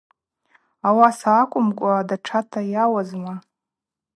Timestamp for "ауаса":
0.87-1.29